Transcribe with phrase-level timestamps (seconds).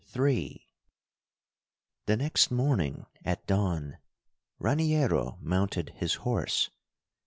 [0.19, 0.67] III
[2.07, 3.99] The next morning at dawn
[4.57, 6.71] Raniero mounted his horse.